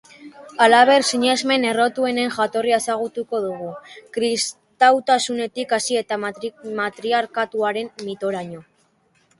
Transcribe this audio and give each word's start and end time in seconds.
Halaber, 0.65 1.03
sinesmen 1.09 1.67
errotuenen 1.71 2.33
jatorria 2.37 2.79
ezagutuko 2.83 3.43
dugu, 3.45 3.69
kristautasunetik 4.17 5.77
hasi 5.79 6.01
eta 6.05 6.21
matriarkatuaren 6.33 7.95
mitoraino. 8.11 8.67